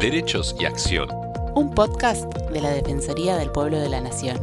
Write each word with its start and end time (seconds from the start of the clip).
Derechos 0.00 0.56
y 0.58 0.64
Acción. 0.64 1.10
Un 1.54 1.74
podcast 1.74 2.24
de 2.34 2.62
la 2.62 2.70
Defensoría 2.70 3.36
del 3.36 3.50
Pueblo 3.50 3.78
de 3.78 3.90
la 3.90 4.00
Nación. 4.00 4.38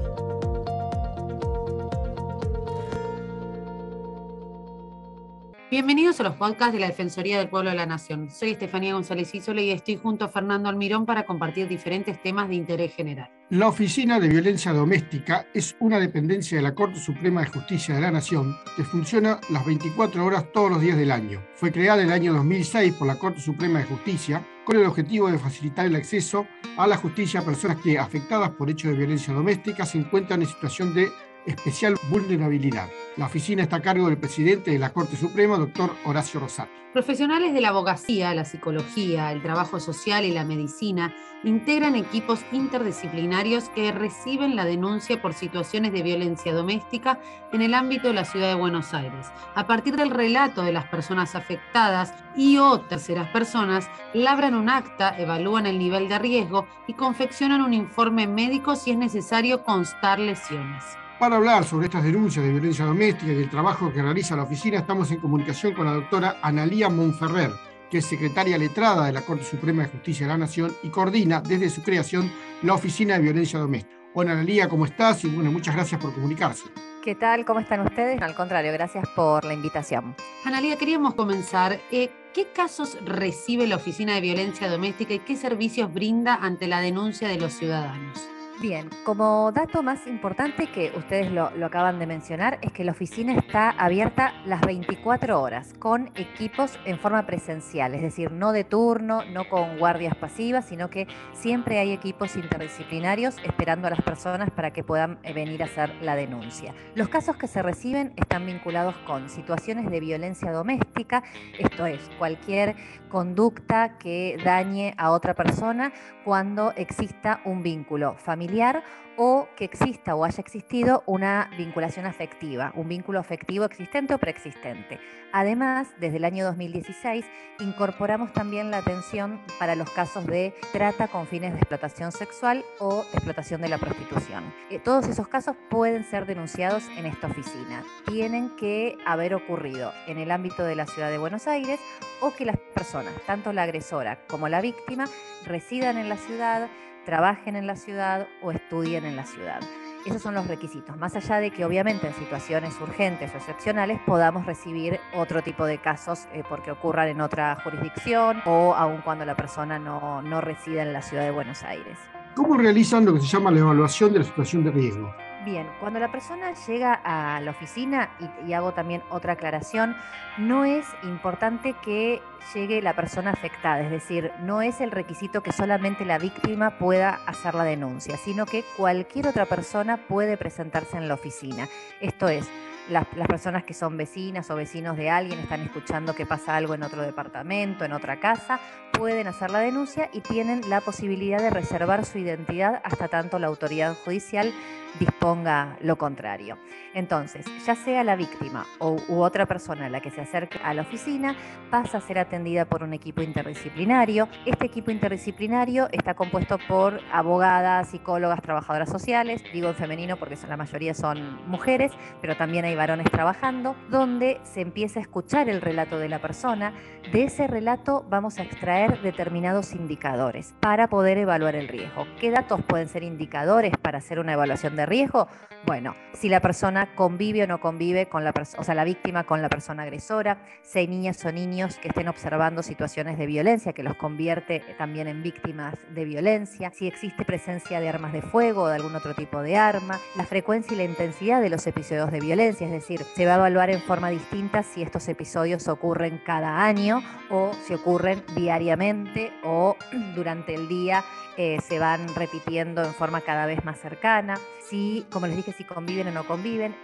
Bienvenidos 5.78 6.20
a 6.20 6.24
los 6.24 6.34
podcasts 6.34 6.74
de 6.74 6.79
la 6.79 6.88
Defensoría 6.88 7.38
del 7.38 7.50
Pueblo 7.50 7.70
de 7.70 7.76
la 7.76 7.86
Nación. 7.86 8.31
Soy 8.31 8.50
Estefanía 8.50 8.96
González 8.96 9.36
Isola 9.36 9.62
y 9.62 9.70
estoy 9.70 9.96
junto 9.96 10.26
a 10.26 10.28
Fernando 10.28 10.69
Almirón 10.69 11.06
para 11.06 11.24
compartir 11.24 11.68
diferentes 11.68 12.19
temas 12.19 12.50
de 12.50 12.56
interés 12.56 12.96
general. 12.96 13.29
La 13.51 13.68
Oficina 13.68 14.19
de 14.19 14.28
Violencia 14.28 14.74
Doméstica 14.74 15.46
es 15.54 15.76
una 15.79 16.00
dependencia 16.00 16.58
de 16.58 16.63
la 16.63 16.73
Corte 16.73 17.00
Suprema 17.00 17.41
de 17.41 17.50
Justicia 17.50 17.94
de 17.94 18.02
la 18.02 18.09
Nación 18.09 18.58
que 18.76 18.84
funciona 18.84 19.40
las 19.52 19.63
24 19.68 20.26
horas 20.26 20.52
todos 20.52 20.72
los 20.72 20.82
días 20.82 20.98
del 20.98 21.12
año. 21.12 21.45
Fue 21.54 21.72
creada 21.72 22.02
en 22.02 22.08
el 22.08 22.14
año 22.14 22.34
2006 22.34 22.96
por 22.96 23.05
la 23.05 23.20
Corte 23.20 23.40
Suprema 23.40 23.78
de 23.78 23.86
Justicia 23.86 24.44
con 24.66 24.78
el 24.78 24.86
objetivo 24.88 25.30
de 25.32 25.38
facilitar 25.38 25.86
el 25.86 25.96
acceso 25.96 26.48
a 26.76 26.88
la 26.88 26.98
justicia 26.98 27.41
a 27.41 27.46
personas 27.46 27.78
que, 27.84 28.00
afectadas 28.00 28.50
por 28.50 28.68
hechos 28.72 28.90
de 28.90 28.98
violencia 28.98 29.32
doméstica, 29.32 29.86
se 29.86 30.00
encuentran 30.00 30.41
en 30.41 30.48
situación 30.48 30.96
de 30.96 31.12
especial 31.46 31.96
vulnerabilidad. 32.09 32.90
La 33.17 33.26
oficina 33.26 33.63
está 33.63 33.77
a 33.77 33.81
cargo 33.81 34.07
del 34.07 34.20
presidente 34.20 34.70
de 34.70 34.77
la 34.77 34.94
Corte 34.94 35.16
Suprema, 35.16 35.57
doctor 35.57 35.89
Horacio 36.05 36.39
Rosati. 36.39 36.70
Profesionales 36.94 37.52
de 37.52 37.62
la 37.62 37.70
abogacía, 37.70 38.35
la 38.35 38.45
psicología, 38.45 39.31
el 39.31 39.41
trabajo 39.41 39.80
social 39.80 40.23
y 40.23 40.31
la 40.31 40.45
medicina 40.45 41.16
integran 41.43 41.95
equipos 41.95 42.41
interdisciplinarios 42.52 43.70
que 43.70 43.91
reciben 43.91 44.55
la 44.55 44.66
denuncia 44.66 45.20
por 45.20 45.34
situaciones 45.34 45.93
de 45.93 46.03
violencia 46.03 46.53
doméstica 46.53 47.20
en 47.52 47.63
el 47.63 47.73
ámbito 47.73 48.07
de 48.07 48.13
la 48.13 48.26
ciudad 48.26 48.49
de 48.49 48.55
Buenos 48.55 48.93
Aires. 48.93 49.26
A 49.55 49.65
partir 49.65 49.95
del 49.95 50.12
relato 50.12 50.62
de 50.62 50.71
las 50.71 50.85
personas 50.85 51.34
afectadas 51.34 52.13
y 52.35 52.59
o 52.59 52.81
terceras 52.81 53.29
personas, 53.29 53.90
labran 54.13 54.54
un 54.54 54.70
acta, 54.70 55.18
evalúan 55.18 55.65
el 55.65 55.79
nivel 55.79 56.07
de 56.07 56.20
riesgo 56.20 56.68
y 56.85 56.93
confeccionan 56.93 57.62
un 57.62 57.74
informe 57.74 58.27
médico 58.27 58.76
si 58.76 58.91
es 58.91 58.98
necesario 58.98 59.63
constar 59.63 60.20
lesiones. 60.20 60.84
Para 61.20 61.37
hablar 61.37 61.63
sobre 61.63 61.87
estas 61.87 62.04
denuncias 62.04 62.46
de 62.46 62.51
violencia 62.51 62.85
doméstica 62.85 63.32
y 63.32 63.41
el 63.41 63.49
trabajo 63.49 63.91
que 63.91 64.03
realiza 64.03 64.35
la 64.35 64.43
oficina, 64.43 64.77
estamos 64.77 65.09
en 65.09 65.19
comunicación 65.19 65.73
con 65.73 65.87
la 65.87 65.93
doctora 65.93 66.35
Analía 66.43 66.89
Monferrer, 66.89 67.49
que 67.89 67.97
es 67.97 68.05
secretaria 68.05 68.55
letrada 68.55 69.07
de 69.07 69.13
la 69.13 69.21
Corte 69.21 69.43
Suprema 69.43 69.81
de 69.81 69.89
Justicia 69.89 70.27
de 70.27 70.33
la 70.33 70.37
Nación 70.37 70.75
y 70.83 70.89
coordina 70.89 71.41
desde 71.41 71.71
su 71.71 71.81
creación 71.81 72.31
la 72.61 72.75
Oficina 72.75 73.15
de 73.15 73.21
Violencia 73.21 73.57
Doméstica. 73.57 73.95
Hola 74.13 74.33
Analía, 74.33 74.69
¿cómo 74.69 74.85
estás? 74.85 75.23
Y 75.23 75.29
bueno, 75.29 75.51
muchas 75.51 75.73
gracias 75.73 75.99
por 75.99 76.13
comunicarse. 76.13 76.65
¿Qué 77.03 77.15
tal? 77.15 77.45
¿Cómo 77.45 77.61
están 77.61 77.79
ustedes? 77.79 78.21
Al 78.21 78.35
contrario, 78.35 78.71
gracias 78.71 79.07
por 79.15 79.43
la 79.43 79.55
invitación. 79.55 80.15
Analía, 80.45 80.77
queríamos 80.77 81.15
comenzar. 81.15 81.79
Eh, 81.91 82.11
¿Qué 82.31 82.49
casos 82.53 82.95
recibe 83.03 83.65
la 83.65 83.77
Oficina 83.77 84.13
de 84.13 84.21
Violencia 84.21 84.69
Doméstica 84.69 85.15
y 85.15 85.19
qué 85.19 85.35
servicios 85.35 85.91
brinda 85.91 86.35
ante 86.35 86.67
la 86.67 86.79
denuncia 86.79 87.27
de 87.27 87.39
los 87.39 87.53
ciudadanos? 87.53 88.36
Bien, 88.59 88.89
como 89.03 89.52
dato 89.52 89.83
más 89.83 90.08
importante 90.08 90.66
que 90.66 90.91
ustedes 90.97 91.31
lo, 91.31 91.52
acaban 91.63 92.00
de 92.00 92.08
mencionar 92.08 92.58
es 92.64 92.72
que 92.72 92.83
la 92.83 92.94
oficina 92.94 93.36
está 93.36 93.69
abierta 93.69 94.33
las 94.47 94.61
24 94.61 95.39
horas 95.39 95.75
con 95.77 96.08
equipos 96.16 96.80
en 96.86 96.97
forma 96.97 97.27
presencial, 97.27 97.94
es 97.94 98.02
decir, 98.02 98.31
no 98.31 98.53
de 98.53 98.64
turno, 98.64 99.23
no 99.25 99.47
con 99.47 99.77
guardias 99.77 100.16
pasivas, 100.16 100.66
sino 100.66 100.89
que 100.89 101.05
siempre 101.33 101.77
hay 101.77 101.91
equipos 101.91 102.36
interdisciplinarios 102.36 103.36
esperando 103.44 103.86
a 103.86 103.91
las 103.91 104.02
personas 104.02 104.49
para 104.49 104.73
que 104.73 104.83
puedan 104.83 105.19
eh, 105.21 105.33
venir 105.33 105.61
a 105.61 105.66
hacer 105.66 105.94
la 106.02 106.16
denuncia. 106.16 106.73
Los 106.95 107.09
casos 107.09 107.36
que 107.36 107.45
se 107.45 107.61
reciben 107.61 108.11
están 108.16 108.44
vinculados 108.47 108.97
con 109.05 109.30
situaciones 109.30 109.92
de 109.92 109.99
violencia 109.99 110.52
doméstica, 110.52 111.21
esto 111.59 111.86
es, 111.86 112.09
cualquier 112.17 112.75
conducta 113.08 113.99
que 113.99 114.39
dañe 114.44 114.95
a 114.97 115.11
otra 115.11 115.36
persona 115.36 115.94
cuando 116.25 116.71
exista 116.75 117.39
un 117.45 117.61
vínculo 117.61 118.16
familiar 118.17 118.46
familiar 118.47 118.83
o 119.17 119.47
que 119.57 119.65
exista 119.65 120.15
o 120.15 120.23
haya 120.23 120.39
existido 120.39 121.03
una 121.07 121.49
vinculación 121.58 122.05
afectiva, 122.05 122.71
un 122.75 122.87
vínculo 122.87 123.19
afectivo 123.19 123.65
existente 123.65 124.13
o 124.13 124.19
preexistente. 124.19 124.99
Además, 125.33 125.87
desde 125.99 126.17
el 126.17 126.23
año 126.23 126.45
2016 126.45 127.25
incorporamos 127.59 128.31
también 128.31 128.69
la 128.69 128.78
atención 128.78 129.41
para 129.59 129.75
los 129.75 129.90
casos 129.90 130.25
de 130.28 130.53
trata 130.72 131.07
con 131.07 131.25
fines 131.25 131.52
de 131.52 131.57
explotación 131.57 132.12
sexual 132.12 132.63
o 132.80 133.03
explotación 133.12 133.59
de 133.62 133.69
la 133.69 133.80
prostitución. 133.80 134.53
Eh, 134.69 134.80
todos 134.80 135.07
esos 135.07 135.28
casos 135.28 135.56
pueden 135.69 136.03
ser 136.03 136.28
denunciados 136.28 136.84
en 136.96 137.07
esta 137.07 137.28
oficina. 137.28 137.84
Tienen 138.06 138.56
que 138.56 138.96
haber 139.06 139.34
ocurrido 139.34 139.91
en 140.07 140.19
el 140.19 140.30
ámbito 140.30 140.63
de 140.63 140.75
la 140.75 140.86
ciudad 140.86 141.09
de 141.09 141.18
Buenos 141.18 141.47
Aires 141.47 141.80
o 142.22 142.34
que 142.36 142.46
las 142.46 142.57
personas, 142.57 143.13
tanto 143.25 143.52
la 143.52 143.63
agresora 143.63 144.19
como 144.28 144.47
la 144.47 144.62
víctima, 144.62 145.06
residan 145.46 145.97
en 145.97 146.07
la 146.07 146.18
ciudad, 146.18 146.69
trabajen 147.07 147.56
en 147.56 147.68
la 147.68 147.78
ciudad 147.78 148.28
o 148.41 148.51
estudien 148.51 149.06
en 149.06 149.16
la 149.16 149.25
ciudad. 149.25 149.62
Esos 150.06 150.22
son 150.22 150.34
los 150.34 150.45
requisitos, 150.45 150.97
más 150.97 151.16
allá 151.16 151.38
de 151.38 151.51
que 151.51 151.63
obviamente 151.63 152.06
en 152.06 152.13
situaciones 152.13 152.73
urgentes 152.81 153.31
o 153.34 153.38
excepcionales 153.38 153.97
podamos 154.06 154.45
recibir 154.45 155.00
otro 155.16 155.41
tipo 155.41 155.66
de 155.66 155.78
casos 155.78 156.28
eh, 156.34 156.44
porque 156.50 156.69
ocurran 156.69 157.07
en 157.07 157.22
otra 157.22 157.62
jurisdicción 157.63 158.41
o 158.45 158.75
aun 158.75 159.01
cuando 159.06 159.23
la 159.23 159.38
persona 159.38 159.79
no, 159.79 160.22
no 160.22 160.41
resida 160.41 160.81
en 160.81 160.91
la 160.91 161.01
ciudad 161.01 161.23
de 161.23 161.31
Buenos 161.31 161.63
Aires. 161.63 161.97
¿Cómo 162.35 162.57
realizan 162.57 163.06
lo 163.06 163.13
que 163.13 163.22
se 163.22 163.28
llama 163.28 163.51
la 163.51 163.59
evaluación 163.59 164.12
de 164.12 164.19
la 164.19 164.25
situación 164.25 164.66
de 164.66 164.72
riesgo? 164.72 165.09
Bien, 165.47 165.66
cuando 165.80 165.97
la 166.02 166.12
persona 166.12 166.52
llega 166.68 166.94
a 167.06 167.40
la 167.40 167.52
oficina, 167.52 168.09
y, 168.46 168.52
hago 168.52 168.74
también 168.74 169.02
otra 169.09 169.34
aclaración, 169.34 169.96
no 170.38 170.66
es 170.66 170.85
importante 171.03 171.74
que 171.81 172.22
llegue 172.53 172.81
la 172.81 172.97
persona 172.97 173.31
afectada, 173.31 173.80
es 173.80 173.90
decir, 173.90 174.34
no 174.41 174.62
es 174.62 174.81
el 174.81 174.91
requisito 174.91 175.41
que 175.41 175.53
solamente 175.53 176.03
la 176.03 176.18
víctima 176.18 176.78
pueda 176.78 177.22
hacer 177.25 177.56
la 177.56 177.63
denuncia, 177.63 178.18
sino 178.18 178.46
que 178.46 178.66
cualquier 178.75 179.28
otra 179.28 179.46
persona 179.46 179.96
puede 179.96 180.36
presentarse 180.36 180.97
en 180.97 181.07
la 181.07 181.13
oficina. 181.13 181.69
Esto 182.02 182.28
es, 182.28 182.50
las, 182.90 183.06
personas 183.06 183.63
que 183.63 183.74
son 183.74 183.96
vecinas 183.96 184.52
o 184.52 184.56
vecinos 184.57 184.97
de 184.97 185.09
alguien 185.09 185.40
están 185.40 185.62
escuchando 185.62 186.13
que 186.13 186.25
pasa 186.25 186.57
algo 186.57 186.74
en 186.74 186.84
otro 186.84 187.03
departamento, 187.03 187.86
en 187.86 187.94
otra 187.94 188.19
casa, 188.19 188.59
pueden 188.91 189.28
hacer 189.28 189.52
la 189.52 189.59
denuncia 189.59 190.09
y 190.12 190.19
tienen 190.19 190.69
la 190.69 190.81
posibilidad 190.81 191.40
de 191.40 191.52
reservar 191.52 192.06
su 192.06 192.18
identidad 192.18 192.81
hasta 192.84 193.07
tanto 193.07 193.40
la 193.40 193.47
autoridad 193.47 193.96
judicial 194.03 194.53
disponga 195.00 195.78
lo 195.81 195.98
contrario. 195.98 196.58
Entonces, 196.94 197.46
ya 197.66 197.75
sea 197.75 198.03
la 198.03 198.16
víctima 198.16 198.66
o, 198.80 198.98
u 199.08 199.22
otra 199.22 199.46
persona 199.46 199.90
la 199.90 200.02
que 200.02 200.09
se 200.09 200.22
acerque 200.22 200.59
a 200.64 200.74
la 200.74 200.81
oficina, 200.81 201.36
pasa 201.70 201.98
a 201.98 202.02
ser 202.02 202.20
atendida 202.20 202.66
por 202.66 202.84
un 202.84 202.94
equipo 202.94 203.22
interdisciplinario. 203.22 204.28
Este 204.46 204.66
equipo 204.66 204.92
interdisciplinario 204.92 205.90
está 205.92 206.16
compuesto 206.16 206.58
por 206.68 207.02
abogadas, 207.12 207.90
psicólogas, 207.90 208.42
trabajadoras 208.42 208.90
sociales, 208.90 209.44
digo 209.53 209.70
en 209.70 209.75
femenino 209.75 210.18
porque 210.18 210.38
la 210.48 210.58
mayoría 210.58 210.94
son 210.94 211.46
mujeres, 211.48 211.92
pero 212.22 212.36
también 212.36 212.66
hay 212.66 212.75
varones 212.75 213.09
trabajando, 213.12 213.75
donde 213.90 214.40
se 214.44 214.62
empieza 214.62 215.00
a 215.00 215.04
escuchar 215.04 215.50
el 215.50 215.62
relato 215.62 216.00
de 216.00 216.09
la 216.09 216.19
persona. 216.19 216.74
De 217.12 217.24
ese 217.24 217.48
relato 217.48 218.06
vamos 218.09 218.40
a 218.40 218.44
extraer 218.44 219.02
determinados 219.02 219.74
indicadores 219.74 220.54
para 220.59 220.88
poder 220.88 221.18
evaluar 221.18 221.56
el 221.56 221.68
riesgo. 221.68 222.06
¿Qué 222.19 222.31
datos 222.31 222.62
pueden 222.66 222.88
ser 222.88 223.04
indicadores 223.04 223.74
para 223.81 223.98
hacer 223.98 224.19
una 224.19 224.34
evaluación 224.34 224.75
de 224.78 224.86
riesgo? 224.86 225.28
Bueno, 225.66 225.96
si 226.14 226.30
la 226.30 226.40
persona 226.40 226.96
convive 226.96 227.44
o 227.44 227.48
no 227.48 227.60
convive 227.60 228.08
con 228.08 228.24
la 228.24 228.32
persona, 228.32 228.62
o 228.62 228.64
sea, 228.64 228.74
la 228.74 228.86
víctima 228.86 229.26
con 229.26 229.42
la 229.42 229.50
persona 229.50 229.84
agresora, 229.84 230.38
si 230.62 230.80
hay 230.80 230.88
niñas 230.88 231.24
o 231.26 231.32
niños 231.32 231.78
que 231.78 231.90
estén 231.90 232.08
observando 232.08 232.64
situaciones 232.64 233.18
de 233.18 233.26
violencia 233.26 233.74
que 233.74 233.84
los 233.84 233.96
convierte 233.98 234.64
también 234.78 235.08
en 235.08 235.24
víctimas 235.24 235.76
de 235.94 236.06
violencia, 236.06 236.72
si 236.74 236.88
existe 236.88 237.26
presencia 237.26 237.82
de 237.82 237.90
armas 237.90 238.14
de 238.14 238.22
fuego 238.22 238.64
o 238.64 238.68
de 238.68 238.76
algún 238.76 238.96
otro 238.96 239.14
tipo 239.14 239.42
de 239.42 239.58
arma, 239.58 240.00
la 240.16 240.26
frecuencia 240.26 240.74
y 240.74 240.78
la 240.78 240.86
intensidad 240.86 241.42
de 241.42 241.50
los 241.50 241.68
episodios 241.68 242.12
de 242.12 242.22
violencia, 242.22 242.66
es 242.66 242.72
decir, 242.72 243.02
se 243.16 243.26
va 243.26 243.34
a 243.34 243.38
evaluar 243.38 243.70
en 243.70 243.82
forma 243.82 244.10
distinta 244.10 244.64
si 244.64 244.84
estos 244.84 245.08
episodios 245.10 245.68
ocurren 245.68 246.22
cada 246.26 246.64
año 246.64 247.02
o 247.30 247.52
si 247.66 247.74
ocurren 247.74 248.24
diariamente 248.36 249.34
o 249.44 249.75
durante 250.16 250.56
el 250.56 250.69
día 250.69 251.04
eh, 251.40 251.60
se 251.62 251.78
van 251.78 252.16
repitiendo 252.16 252.84
en 252.84 252.94
forma 252.96 253.22
cada 253.22 253.46
vez 253.46 253.63
más 253.63 253.80
cercana, 253.80 254.40
si, 254.69 255.06
como 255.12 255.28
les 255.28 255.36
dije, 255.36 255.54
si 255.54 255.64
conviven 255.64 256.08
o 256.08 256.12
no 256.12 256.25
conviven, 256.25 256.75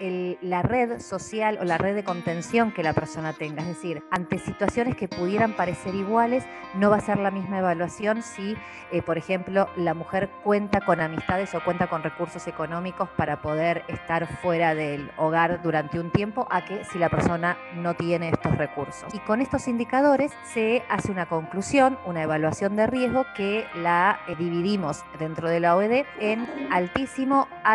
la 0.41 0.61
red 0.61 0.99
social 0.99 1.57
o 1.61 1.63
la 1.63 1.77
red 1.77 1.95
de 1.95 2.03
contención 2.03 2.71
que 2.71 2.83
la 2.83 2.93
persona 2.93 3.33
tenga. 3.33 3.61
Es 3.61 3.67
decir, 3.67 4.03
ante 4.11 4.39
situaciones 4.39 4.95
que 4.95 5.07
pudieran 5.07 5.53
parecer 5.53 5.95
iguales, 5.95 6.43
no 6.75 6.89
va 6.89 6.97
a 6.97 7.01
ser 7.01 7.19
la 7.19 7.31
misma 7.31 7.59
evaluación 7.59 8.23
si, 8.23 8.55
eh, 8.91 9.01
por 9.01 9.17
ejemplo, 9.17 9.69
la 9.75 9.93
mujer 9.93 10.29
cuenta 10.43 10.81
con 10.81 11.01
amistades 11.01 11.53
o 11.55 11.63
cuenta 11.63 11.87
con 11.87 12.03
recursos 12.03 12.47
económicos 12.47 13.09
para 13.17 13.41
poder 13.41 13.83
estar 13.87 14.27
fuera 14.41 14.73
del 14.75 15.11
hogar 15.17 15.61
durante 15.61 15.99
un 15.99 16.11
tiempo, 16.11 16.47
a 16.49 16.65
que 16.65 16.83
si 16.85 16.97
la 16.97 17.09
persona 17.09 17.57
no 17.75 17.93
tiene 17.95 18.29
estos 18.29 18.57
recursos. 18.57 19.13
Y 19.13 19.19
con 19.19 19.41
estos 19.41 19.67
indicadores 19.67 20.31
se 20.53 20.83
hace 20.89 21.11
una 21.11 21.27
conclusión, 21.27 21.97
una 22.05 22.23
evaluación 22.23 22.75
de 22.75 22.87
riesgo 22.87 23.25
que 23.35 23.65
la 23.75 24.19
eh, 24.27 24.35
dividimos 24.37 25.03
dentro 25.19 25.49
de 25.49 25.59
la 25.59 25.75
OED 25.75 26.05
en 26.19 26.47
altísimo, 26.71 27.47
alto, 27.63 27.72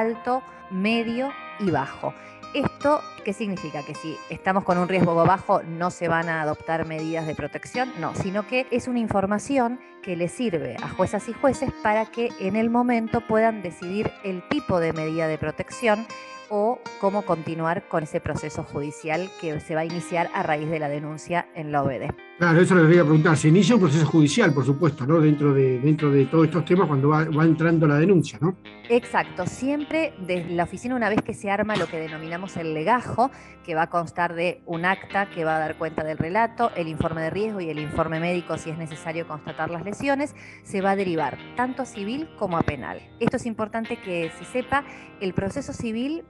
medio 0.70 1.30
y 1.58 1.70
bajo. 1.70 2.14
Esto, 2.54 3.02
¿qué 3.24 3.32
significa? 3.32 3.82
Que 3.82 3.94
si 3.94 4.16
estamos 4.30 4.64
con 4.64 4.78
un 4.78 4.88
riesgo 4.88 5.14
bajo 5.14 5.62
no 5.62 5.90
se 5.90 6.08
van 6.08 6.28
a 6.28 6.40
adoptar 6.40 6.86
medidas 6.86 7.26
de 7.26 7.34
protección, 7.34 7.92
no, 7.98 8.14
sino 8.14 8.46
que 8.46 8.66
es 8.70 8.88
una 8.88 9.00
información 9.00 9.80
que 10.02 10.16
le 10.16 10.28
sirve 10.28 10.76
a 10.82 10.88
juezas 10.88 11.28
y 11.28 11.34
jueces 11.34 11.70
para 11.82 12.06
que 12.06 12.30
en 12.40 12.56
el 12.56 12.70
momento 12.70 13.20
puedan 13.26 13.62
decidir 13.62 14.10
el 14.24 14.42
tipo 14.48 14.80
de 14.80 14.94
medida 14.94 15.26
de 15.26 15.36
protección 15.36 16.06
o 16.48 16.78
cómo 17.00 17.22
continuar 17.22 17.86
con 17.88 18.04
ese 18.04 18.20
proceso 18.20 18.64
judicial 18.64 19.30
que 19.40 19.60
se 19.60 19.74
va 19.74 19.82
a 19.82 19.84
iniciar 19.84 20.30
a 20.32 20.42
raíz 20.42 20.70
de 20.70 20.78
la 20.78 20.88
denuncia 20.88 21.48
en 21.54 21.70
la 21.70 21.82
OBD. 21.82 22.27
Claro, 22.38 22.60
eso 22.60 22.76
le 22.76 22.82
quería 22.82 23.02
preguntar. 23.02 23.36
Se 23.36 23.48
inicia 23.48 23.74
un 23.74 23.80
proceso 23.80 24.06
judicial, 24.06 24.54
por 24.54 24.64
supuesto, 24.64 25.04
¿no? 25.04 25.20
Dentro 25.20 25.52
de, 25.52 25.80
dentro 25.80 26.08
de 26.12 26.24
todos 26.26 26.44
estos 26.46 26.64
temas 26.64 26.86
cuando 26.86 27.08
va, 27.08 27.24
entrando 27.44 27.88
la 27.88 27.96
denuncia, 27.96 28.38
¿no? 28.40 28.56
Exacto. 28.88 29.44
Siempre 29.44 30.14
desde 30.20 30.54
la 30.54 30.62
oficina, 30.62 30.94
una 30.94 31.08
vez 31.08 31.20
que 31.20 31.34
se 31.34 31.50
arma 31.50 31.74
lo 31.74 31.88
que 31.88 31.98
denominamos 31.98 32.56
el 32.56 32.74
legajo, 32.74 33.32
que 33.64 33.74
va 33.74 33.82
a 33.82 33.90
constar 33.90 34.34
de 34.34 34.62
un 34.66 34.84
acta 34.84 35.28
que 35.30 35.44
va 35.44 35.56
a 35.56 35.58
dar 35.58 35.78
cuenta 35.78 36.04
del 36.04 36.16
relato, 36.16 36.70
el 36.76 36.86
informe 36.86 37.22
de 37.22 37.30
riesgo 37.30 37.60
y 37.60 37.70
el 37.70 37.80
informe 37.80 38.20
médico 38.20 38.56
si 38.56 38.70
es 38.70 38.78
necesario 38.78 39.26
constatar 39.26 39.68
las 39.68 39.84
lesiones, 39.84 40.36
se 40.62 40.80
va 40.80 40.92
a 40.92 40.96
derivar 40.96 41.38
tanto 41.56 41.82
a 41.82 41.86
civil 41.86 42.28
como 42.38 42.56
a 42.56 42.62
penal. 42.62 43.02
Esto 43.18 43.36
es 43.36 43.46
importante 43.46 43.96
que 43.96 44.30
se 44.38 44.44
sepa, 44.44 44.84
el 45.20 45.34
proceso 45.34 45.72
civil 45.72 46.22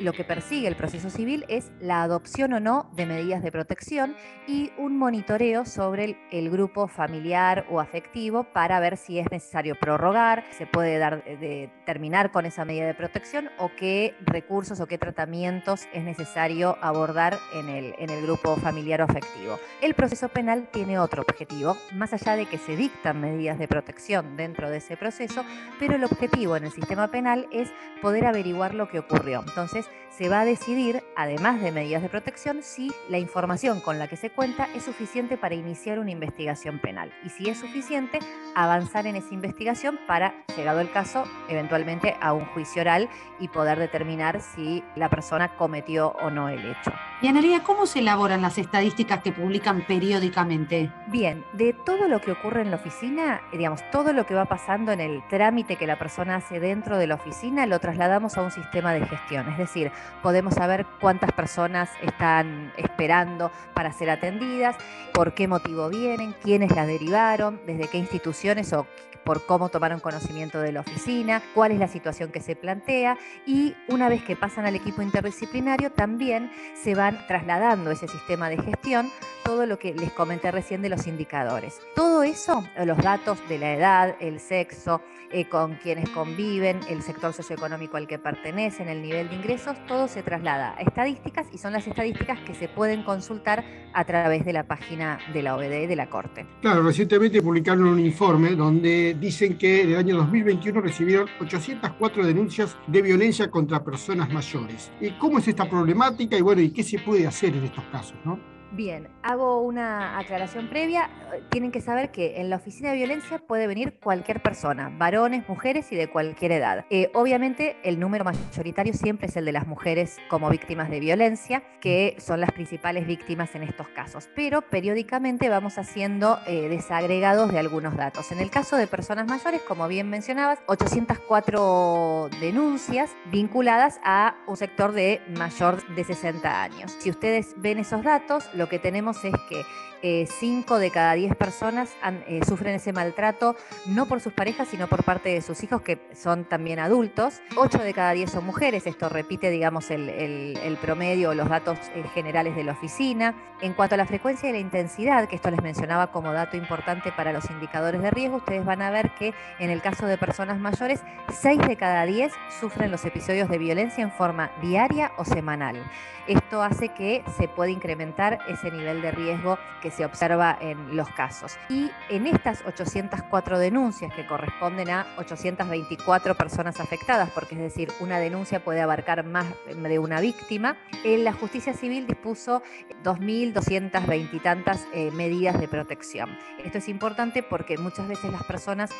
lo 0.00 0.12
que 0.12 0.24
persigue 0.24 0.68
el 0.68 0.76
proceso 0.76 1.10
civil 1.10 1.44
es 1.48 1.70
la 1.80 2.02
adopción 2.02 2.52
o 2.52 2.60
no 2.60 2.90
de 2.96 3.06
medidas 3.06 3.42
de 3.42 3.52
protección 3.52 4.16
y 4.46 4.72
un 4.76 4.98
monitoreo 4.98 5.64
sobre 5.64 6.16
el, 6.30 6.50
grupo 6.50 6.86
familiar 6.86 7.64
o 7.70 7.80
afectivo 7.80 8.44
para 8.44 8.78
ver 8.80 8.96
si 8.96 9.18
es 9.18 9.30
necesario 9.30 9.74
prorrogar, 9.76 10.44
se 10.56 10.66
puede 10.66 10.98
dar, 10.98 11.22
eh, 11.26 11.36
de, 11.36 11.70
terminar 11.86 12.30
con 12.30 12.46
esa 12.46 12.64
medida 12.64 12.86
de 12.86 12.94
protección 12.94 13.48
o 13.58 13.70
qué 13.76 14.14
recursos 14.26 14.80
o 14.80 14.86
qué 14.86 14.98
tratamientos 14.98 15.86
es 15.92 16.04
necesario 16.04 16.76
abordar 16.80 17.38
en 17.54 17.68
el, 17.68 17.94
en 17.98 18.10
el 18.10 18.22
grupo 18.22 18.56
familiar 18.56 19.00
o 19.00 19.04
afectivo. 19.04 19.58
El 19.80 19.94
proceso 19.94 20.28
penal 20.28 20.68
tiene 20.72 20.98
otro 20.98 21.22
objetivo, 21.22 21.76
más 21.94 22.12
allá 22.12 22.36
de 22.36 22.46
que 22.46 22.58
se 22.58 22.76
dictan 22.76 23.20
medidas 23.20 23.58
de 23.58 23.68
protección 23.68 24.36
dentro 24.36 24.68
de 24.68 24.78
ese 24.78 24.96
proceso, 24.96 25.44
pero 25.78 25.94
el 25.94 26.04
objetivo 26.04 26.56
en 26.56 26.64
el 26.64 26.72
sistema 26.72 27.10
penal 27.10 27.48
es 27.50 27.70
poder 28.02 28.26
averiguar 28.26 28.74
lo 28.74 28.88
que 28.88 28.98
ocurrió. 28.98 29.43
Entonces, 29.44 29.88
se 30.10 30.28
va 30.28 30.40
a 30.40 30.44
decidir, 30.44 31.02
además 31.16 31.60
de 31.60 31.72
medidas 31.72 32.02
de 32.02 32.08
protección, 32.08 32.62
si 32.62 32.92
la 33.08 33.18
información 33.18 33.80
con 33.80 33.98
la 33.98 34.06
que 34.06 34.16
se 34.16 34.30
cuenta 34.30 34.68
es 34.74 34.84
suficiente 34.84 35.36
para 35.36 35.56
iniciar 35.56 35.98
una 35.98 36.12
investigación 36.12 36.78
penal. 36.78 37.12
Y 37.24 37.30
si 37.30 37.48
es 37.48 37.58
suficiente, 37.58 38.20
avanzar 38.54 39.06
en 39.06 39.16
esa 39.16 39.34
investigación 39.34 39.98
para, 40.06 40.34
llegado 40.56 40.80
el 40.80 40.92
caso, 40.92 41.24
eventualmente 41.48 42.16
a 42.20 42.32
un 42.32 42.44
juicio 42.46 42.82
oral 42.82 43.08
y 43.40 43.48
poder 43.48 43.78
determinar 43.78 44.40
si 44.40 44.84
la 44.94 45.08
persona 45.08 45.56
cometió 45.56 46.10
o 46.22 46.30
no 46.30 46.48
el 46.48 46.60
hecho. 46.64 46.92
Y 47.22 47.28
Analia, 47.28 47.62
¿cómo 47.62 47.86
se 47.86 48.00
elaboran 48.00 48.42
las 48.42 48.58
estadísticas 48.58 49.22
que 49.22 49.32
publican 49.32 49.82
periódicamente? 49.86 50.90
Bien, 51.06 51.44
de 51.52 51.72
todo 51.72 52.08
lo 52.08 52.20
que 52.20 52.32
ocurre 52.32 52.60
en 52.60 52.70
la 52.70 52.76
oficina, 52.76 53.40
digamos, 53.52 53.88
todo 53.92 54.12
lo 54.12 54.26
que 54.26 54.34
va 54.34 54.46
pasando 54.46 54.92
en 54.92 55.00
el 55.00 55.26
trámite 55.28 55.76
que 55.76 55.86
la 55.86 55.98
persona 55.98 56.36
hace 56.36 56.58
dentro 56.58 56.98
de 56.98 57.06
la 57.06 57.14
oficina, 57.14 57.66
lo 57.66 57.78
trasladamos 57.78 58.36
a 58.36 58.42
un 58.42 58.50
sistema 58.50 58.92
de 58.92 59.06
gestión. 59.06 59.48
Es 59.48 59.58
decir, 59.58 59.92
podemos 60.22 60.54
saber 60.54 60.86
cuántas 61.00 61.32
personas 61.32 61.88
están 62.02 62.72
esperando 62.76 63.50
para 63.74 63.92
ser 63.92 64.10
atendidas, 64.10 64.76
por 65.14 65.34
qué 65.34 65.46
motivo 65.46 65.88
vienen, 65.88 66.34
quiénes 66.42 66.74
las 66.74 66.88
derivaron, 66.88 67.60
desde 67.64 67.88
qué 67.88 67.98
instituciones 67.98 68.72
o 68.72 68.86
por 69.24 69.44
cómo 69.46 69.68
tomaron 69.68 70.00
conocimiento 70.00 70.60
de 70.60 70.72
la 70.72 70.80
oficina, 70.80 71.42
cuál 71.54 71.72
es 71.72 71.78
la 71.78 71.88
situación 71.88 72.30
que 72.30 72.40
se 72.40 72.56
plantea 72.56 73.18
y 73.46 73.74
una 73.88 74.08
vez 74.08 74.22
que 74.22 74.36
pasan 74.36 74.66
al 74.66 74.76
equipo 74.76 75.02
interdisciplinario 75.02 75.90
también 75.90 76.50
se 76.74 76.94
van 76.94 77.26
trasladando 77.26 77.90
ese 77.90 78.08
sistema 78.08 78.48
de 78.48 78.58
gestión 78.58 79.10
todo 79.44 79.66
lo 79.66 79.78
que 79.78 79.94
les 79.94 80.10
comenté 80.12 80.50
recién 80.50 80.80
de 80.82 80.88
los 80.88 81.06
indicadores. 81.06 81.80
Todo 81.94 82.22
eso, 82.22 82.64
los 82.84 82.98
datos 82.98 83.38
de 83.48 83.58
la 83.58 83.74
edad, 83.74 84.16
el 84.20 84.40
sexo, 84.40 85.02
eh, 85.30 85.48
con 85.48 85.74
quienes 85.74 86.08
conviven, 86.10 86.80
el 86.88 87.02
sector 87.02 87.32
socioeconómico 87.32 87.96
al 87.96 88.06
que 88.06 88.18
pertenecen, 88.18 88.88
el 88.88 89.02
nivel 89.02 89.28
de 89.28 89.34
ingresos, 89.34 89.76
todo 89.86 90.08
se 90.08 90.22
traslada 90.22 90.74
a 90.78 90.82
estadísticas 90.82 91.46
y 91.52 91.58
son 91.58 91.72
las 91.72 91.86
estadísticas 91.86 92.38
que 92.40 92.54
se 92.54 92.68
pueden 92.68 93.02
consultar 93.02 93.64
a 93.92 94.04
través 94.04 94.44
de 94.44 94.52
la 94.52 94.64
página 94.64 95.18
de 95.32 95.42
la 95.42 95.56
OBD 95.56 95.88
de 95.88 95.96
la 95.96 96.08
Corte. 96.08 96.46
Claro, 96.60 96.82
recientemente 96.82 97.42
publicaron 97.42 97.84
un 97.84 98.00
informe 98.00 98.50
donde 98.50 99.13
dicen 99.20 99.58
que 99.58 99.82
en 99.82 99.90
el 99.90 99.96
año 99.96 100.16
2021 100.16 100.80
recibieron 100.80 101.28
804 101.40 102.26
denuncias 102.26 102.76
de 102.86 103.02
violencia 103.02 103.50
contra 103.50 103.84
personas 103.84 104.32
mayores. 104.32 104.90
¿Cómo 105.18 105.38
es 105.38 105.48
esta 105.48 105.68
problemática 105.68 106.36
y 106.36 106.42
bueno, 106.42 106.62
y 106.62 106.70
qué 106.70 106.82
se 106.82 106.98
puede 106.98 107.26
hacer 107.26 107.56
en 107.56 107.64
estos 107.64 107.84
casos? 107.84 108.16
¿no? 108.24 108.53
Bien, 108.76 109.06
hago 109.22 109.60
una 109.60 110.18
aclaración 110.18 110.68
previa. 110.68 111.08
Tienen 111.50 111.70
que 111.70 111.80
saber 111.80 112.10
que 112.10 112.40
en 112.40 112.50
la 112.50 112.56
oficina 112.56 112.90
de 112.90 112.96
violencia 112.96 113.38
puede 113.38 113.68
venir 113.68 114.00
cualquier 114.02 114.42
persona, 114.42 114.90
varones, 114.98 115.48
mujeres 115.48 115.92
y 115.92 115.94
de 115.94 116.08
cualquier 116.08 116.50
edad. 116.50 116.84
Eh, 116.90 117.08
obviamente 117.14 117.76
el 117.84 118.00
número 118.00 118.24
mayoritario 118.24 118.92
siempre 118.92 119.28
es 119.28 119.36
el 119.36 119.44
de 119.44 119.52
las 119.52 119.68
mujeres 119.68 120.16
como 120.28 120.50
víctimas 120.50 120.90
de 120.90 120.98
violencia, 120.98 121.62
que 121.80 122.16
son 122.18 122.40
las 122.40 122.50
principales 122.50 123.06
víctimas 123.06 123.54
en 123.54 123.62
estos 123.62 123.86
casos. 123.90 124.28
Pero 124.34 124.62
periódicamente 124.62 125.48
vamos 125.48 125.78
haciendo 125.78 126.40
eh, 126.48 126.68
desagregados 126.68 127.52
de 127.52 127.60
algunos 127.60 127.96
datos. 127.96 128.32
En 128.32 128.40
el 128.40 128.50
caso 128.50 128.76
de 128.76 128.88
personas 128.88 129.28
mayores, 129.28 129.62
como 129.62 129.86
bien 129.86 130.10
mencionabas, 130.10 130.58
804 130.66 132.28
denuncias 132.40 133.12
vinculadas 133.30 134.00
a 134.02 134.34
un 134.48 134.56
sector 134.56 134.90
de 134.90 135.20
mayor 135.38 135.80
de 135.94 136.02
60 136.02 136.62
años. 136.62 136.96
Si 136.98 137.08
ustedes 137.08 137.54
ven 137.58 137.78
esos 137.78 138.02
datos, 138.02 138.50
lo 138.52 138.63
que 138.68 138.78
tenemos 138.78 139.24
es 139.24 139.34
que 139.48 139.64
5 140.04 140.76
eh, 140.76 140.80
de 140.80 140.90
cada 140.90 141.14
10 141.14 141.34
personas 141.36 141.96
eh, 142.28 142.40
sufren 142.46 142.74
ese 142.74 142.92
maltrato, 142.92 143.56
no 143.86 144.06
por 144.06 144.20
sus 144.20 144.34
parejas, 144.34 144.68
sino 144.68 144.86
por 144.86 145.02
parte 145.02 145.30
de 145.30 145.40
sus 145.40 145.62
hijos, 145.64 145.80
que 145.80 145.98
son 146.14 146.44
también 146.44 146.78
adultos. 146.78 147.40
8 147.56 147.78
de 147.78 147.94
cada 147.94 148.12
10 148.12 148.30
son 148.30 148.44
mujeres, 148.44 148.86
esto 148.86 149.08
repite, 149.08 149.50
digamos, 149.50 149.90
el, 149.90 150.78
promedio 150.82 151.30
o 151.30 151.34
los 151.34 151.48
datos 151.48 151.78
eh, 151.94 152.04
generales 152.12 152.54
de 152.54 152.64
la 152.64 152.72
oficina. 152.72 153.34
En 153.62 153.72
cuanto 153.72 153.94
a 153.94 153.98
la 153.98 154.04
frecuencia 154.04 154.50
y 154.50 154.52
la 154.52 154.58
intensidad, 154.58 155.26
que 155.26 155.36
esto 155.36 155.50
les 155.50 155.62
mencionaba 155.62 156.08
como 156.08 156.32
dato 156.32 156.58
importante 156.58 157.10
para 157.12 157.32
los 157.32 157.48
indicadores 157.48 158.02
de 158.02 158.10
riesgo, 158.10 158.36
ustedes 158.36 158.64
van 158.64 158.82
a 158.82 158.90
ver 158.90 159.14
que 159.14 159.32
en 159.58 159.70
el 159.70 159.80
caso 159.80 160.06
de 160.06 160.18
personas 160.18 160.58
mayores, 160.58 161.00
6 161.32 161.60
de 161.66 161.76
cada 161.76 162.04
10 162.04 162.32
sufren 162.60 162.90
los 162.90 163.04
episodios 163.06 163.48
de 163.48 163.56
violencia 163.56 164.02
en 164.02 164.10
forma 164.10 164.50
diaria 164.60 165.12
o 165.16 165.24
semanal. 165.24 165.82
Esto 166.26 166.62
hace 166.62 166.88
que 166.88 167.22
se 167.36 167.48
pueda 167.48 167.70
incrementar 167.70 168.40
ese 168.48 168.70
nivel 168.70 169.02
de 169.02 169.10
riesgo 169.10 169.58
que 169.82 169.90
se 169.96 170.04
observa 170.04 170.56
en 170.60 170.96
los 170.96 171.08
casos. 171.10 171.56
Y 171.68 171.90
en 172.10 172.26
estas 172.26 172.62
804 172.66 173.58
denuncias, 173.58 174.12
que 174.12 174.26
corresponden 174.26 174.90
a 174.90 175.06
824 175.18 176.34
personas 176.34 176.80
afectadas, 176.80 177.30
porque 177.30 177.54
es 177.54 177.60
decir, 177.60 177.92
una 178.00 178.18
denuncia 178.18 178.62
puede 178.62 178.80
abarcar 178.80 179.24
más 179.24 179.46
de 179.66 179.98
una 179.98 180.20
víctima, 180.20 180.76
la 181.04 181.32
justicia 181.32 181.74
civil 181.74 182.06
dispuso 182.06 182.62
2.220 183.02 184.28
y 184.32 184.38
tantas 184.40 184.86
eh, 184.92 185.10
medidas 185.12 185.58
de 185.60 185.68
protección. 185.68 186.36
Esto 186.64 186.78
es 186.78 186.88
importante 186.88 187.42
porque 187.42 187.78
muchas 187.78 188.08
veces 188.08 188.32
las 188.32 188.44
personas 188.44 188.90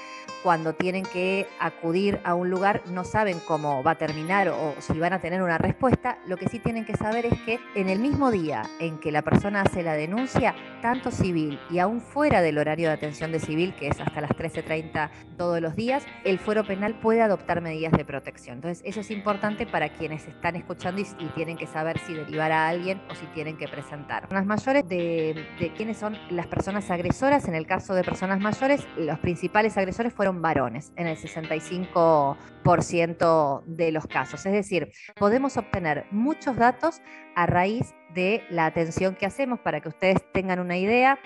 cuando 0.42 0.74
tienen 0.74 1.04
que 1.04 1.48
acudir 1.58 2.20
a 2.24 2.34
un 2.34 2.50
lugar 2.50 2.82
no 2.86 3.04
saben 3.04 3.40
cómo 3.46 3.82
va 3.82 3.92
a 3.92 3.94
terminar 3.96 4.48
o 4.48 4.74
si 4.78 4.98
van 4.98 5.12
a 5.12 5.20
tener 5.20 5.42
una 5.42 5.58
respuesta. 5.58 6.18
Lo 6.26 6.36
que 6.36 6.48
sí 6.48 6.58
tienen 6.58 6.84
que 6.84 6.96
saber 6.96 7.26
es 7.26 7.40
que 7.42 7.58
en 7.74 7.88
el 7.88 7.98
mismo 7.98 8.30
día 8.30 8.62
en 8.78 8.98
que 8.98 9.12
la 9.12 9.22
persona 9.22 9.62
hace 9.62 9.82
la 9.82 9.94
denuncia, 9.94 10.54
tanto 10.84 11.10
civil 11.10 11.58
y 11.70 11.78
aún 11.78 12.02
fuera 12.02 12.42
del 12.42 12.58
horario 12.58 12.88
de 12.88 12.92
atención 12.92 13.32
de 13.32 13.40
civil, 13.40 13.74
que 13.74 13.88
es 13.88 13.98
hasta 13.98 14.20
las 14.20 14.32
13.30 14.32 15.08
todos 15.38 15.62
los 15.62 15.74
días, 15.76 16.04
el 16.24 16.38
fuero 16.38 16.62
penal 16.62 17.00
puede 17.00 17.22
adoptar 17.22 17.62
medidas 17.62 17.92
de 17.92 18.04
protección. 18.04 18.56
Entonces, 18.56 18.82
eso 18.84 19.00
es 19.00 19.10
importante 19.10 19.66
para 19.66 19.88
quienes 19.88 20.28
están 20.28 20.56
escuchando 20.56 21.00
y, 21.00 21.06
tienen 21.34 21.56
que 21.56 21.66
saber 21.66 21.98
si 22.00 22.12
derivar 22.12 22.52
a 22.52 22.68
alguien 22.68 23.00
o 23.10 23.14
si 23.14 23.24
tienen 23.28 23.56
que 23.56 23.66
presentar. 23.66 24.30
Las 24.30 24.44
mayores 24.44 24.86
de, 24.86 25.46
de 25.58 25.72
quiénes 25.72 25.96
son 25.96 26.18
las 26.28 26.48
personas 26.48 26.90
agresoras, 26.90 27.48
en 27.48 27.54
el 27.54 27.66
caso 27.66 27.94
de 27.94 28.04
personas 28.04 28.38
mayores, 28.38 28.86
los 28.98 29.18
principales 29.20 29.78
agresores 29.78 30.12
fueron 30.12 30.42
varones, 30.42 30.92
en 30.96 31.06
el 31.06 31.16
65% 31.16 33.62
de 33.64 33.90
los 33.90 34.06
casos. 34.06 34.44
Es 34.44 34.52
decir, 34.52 34.92
podemos 35.16 35.56
obtener 35.56 36.04
muchos 36.10 36.56
datos 36.56 37.00
a 37.34 37.46
raíz 37.46 37.94
de 38.14 38.44
la 38.48 38.66
atención 38.66 39.14
que 39.14 39.26
hacemos 39.26 39.58
para 39.60 39.80
que 39.80 39.88
ustedes 39.88 40.22
tengan 40.32 40.60
una 40.60 40.76
idea. 40.76 41.18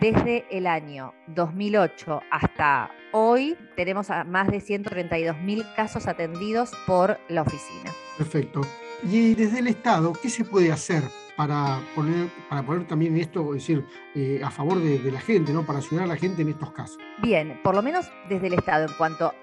Desde 0.00 0.46
el 0.50 0.66
año 0.66 1.14
2008 1.28 2.22
hasta 2.30 2.90
hoy 3.12 3.56
tenemos 3.76 4.08
más 4.26 4.50
de 4.50 4.60
132 4.60 5.36
mil 5.38 5.64
casos 5.76 6.06
atendidos 6.06 6.72
por 6.86 7.18
la 7.28 7.42
oficina. 7.42 7.90
Perfecto. 8.16 8.62
Y 9.04 9.34
desde 9.34 9.58
el 9.58 9.66
Estado, 9.66 10.12
¿qué 10.12 10.30
se 10.30 10.44
puede 10.44 10.72
hacer 10.72 11.02
para 11.36 11.80
poner, 11.94 12.28
para 12.48 12.62
poner 12.62 12.86
también 12.86 13.16
esto, 13.18 13.54
es 13.54 13.66
decir, 13.66 13.84
eh, 14.14 14.40
a 14.44 14.50
favor 14.50 14.78
de, 14.80 14.98
de, 14.98 15.10
la 15.10 15.20
gente, 15.20 15.52
¿no? 15.52 15.66
para 15.66 15.80
ayudar 15.80 16.04
a 16.04 16.06
la 16.06 16.16
gente 16.16 16.42
en 16.42 16.50
estos 16.50 16.72
casos? 16.72 16.98
Bien, 17.20 17.60
por 17.62 17.74
lo 17.74 17.82
menos 17.82 18.10
desde 18.28 18.46
el 18.46 18.54
Estado, 18.54 18.86
en 18.86 18.94
cuanto 18.94 19.34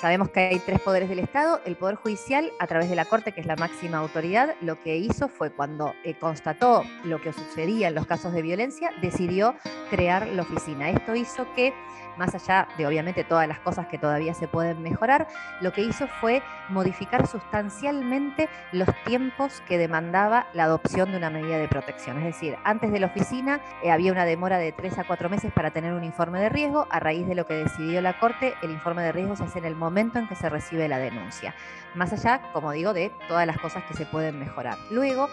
Sabemos 0.00 0.28
que 0.28 0.40
hay 0.40 0.58
tres 0.60 0.80
poderes 0.80 1.08
del 1.08 1.18
Estado. 1.18 1.60
El 1.64 1.74
Poder 1.74 1.96
Judicial, 1.96 2.52
a 2.60 2.68
través 2.68 2.88
de 2.88 2.94
la 2.94 3.04
Corte, 3.04 3.32
que 3.32 3.40
es 3.40 3.46
la 3.48 3.56
máxima 3.56 3.98
autoridad, 3.98 4.54
lo 4.60 4.80
que 4.80 4.96
hizo 4.96 5.26
fue 5.28 5.50
cuando 5.50 5.92
eh, 6.04 6.14
constató 6.14 6.84
lo 7.02 7.20
que 7.20 7.32
sucedía 7.32 7.88
en 7.88 7.96
los 7.96 8.06
casos 8.06 8.32
de 8.32 8.42
violencia, 8.42 8.92
decidió 9.02 9.56
crear 9.90 10.28
la 10.28 10.42
oficina. 10.42 10.88
Esto 10.88 11.16
hizo 11.16 11.52
que, 11.56 11.74
más 12.18 12.34
allá 12.34 12.68
de 12.76 12.86
obviamente 12.86 13.24
todas 13.24 13.48
las 13.48 13.60
cosas 13.60 13.86
que 13.86 13.98
todavía 13.98 14.34
se 14.34 14.48
pueden 14.48 14.82
mejorar, 14.82 15.28
lo 15.60 15.72
que 15.72 15.82
hizo 15.82 16.06
fue 16.20 16.42
modificar 16.68 17.26
sustancialmente 17.26 18.48
los 18.72 18.88
tiempos 19.04 19.62
que 19.66 19.78
demandaba 19.78 20.46
la 20.52 20.64
adopción 20.64 21.10
de 21.10 21.16
una 21.16 21.30
medida 21.30 21.58
de 21.58 21.68
protección. 21.68 22.18
Es 22.18 22.24
decir, 22.24 22.56
antes 22.64 22.92
de 22.92 23.00
la 23.00 23.06
oficina 23.06 23.60
eh, 23.82 23.90
había 23.90 24.12
una 24.12 24.24
demora 24.24 24.58
de 24.58 24.72
tres 24.72 24.98
a 24.98 25.04
cuatro 25.04 25.28
meses 25.28 25.52
para 25.52 25.70
tener 25.70 25.92
un 25.92 26.04
informe 26.04 26.40
de 26.40 26.48
riesgo. 26.48 26.86
A 26.90 27.00
raíz 27.00 27.26
de 27.26 27.34
lo 27.34 27.46
que 27.46 27.54
decidió 27.54 28.00
la 28.02 28.18
Corte, 28.18 28.54
el 28.62 28.70
informe 28.70 29.02
de 29.02 29.12
riesgo 29.12 29.36
se 29.36 29.44
hace 29.44 29.60
en 29.60 29.64
el 29.64 29.76
momento 29.76 30.18
en 30.18 30.28
que 30.28 30.34
se 30.34 30.48
recibe 30.48 30.88
la 30.88 30.98
denuncia. 30.98 31.54
Más 31.94 32.12
allá, 32.12 32.40
como 32.52 32.72
digo, 32.72 32.92
de 32.92 33.10
todas 33.28 33.46
las 33.46 33.58
cosas 33.58 33.84
que 33.84 33.94
se 33.94 34.06
pueden 34.06 34.38
mejorar. 34.38 34.76
Luego, 34.90 35.28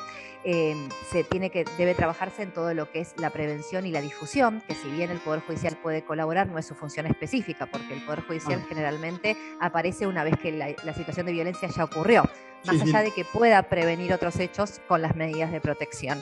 em, 0.45 0.89
se 1.11 1.23
tiene 1.23 1.49
que, 1.49 1.65
debe 1.77 1.93
trabajarse 1.93 2.43
en 2.43 2.53
todo 2.53 2.73
lo 2.73 2.91
que 2.91 3.01
es 3.01 3.13
la 3.17 3.31
prevención 3.31 3.85
y 3.85 3.91
la 3.91 3.99
difusión, 3.99 4.61
que 4.67 4.75
si 4.75 4.89
bien 4.89 5.11
el 5.11 5.19
Poder 5.19 5.41
Judicial 5.41 5.77
puede 5.81 6.03
colaborar, 6.03 6.47
no 6.47 6.57
es 6.57 6.65
su 6.65 6.75
función 6.75 7.05
específica, 7.07 7.65
porque 7.65 7.93
el 7.93 8.05
Poder 8.05 8.21
Judicial 8.21 8.61
ah. 8.63 8.65
generalmente 8.69 9.35
aparece 9.59 10.07
una 10.07 10.23
vez 10.23 10.37
que 10.37 10.51
la, 10.51 10.93
situación 10.93 11.25
de 11.25 11.33
violencia 11.33 11.67
ya 11.67 11.83
ocurrió, 11.83 12.23
más 12.65 12.81
allá 12.81 13.01
de 13.01 13.11
que 13.11 13.25
pueda 13.25 13.61
prevenir 13.63 14.13
otros 14.13 14.39
hechos 14.39 14.79
con 14.87 15.01
las 15.01 15.15
medidas 15.15 15.51
de 15.51 15.59
protección. 15.59 16.21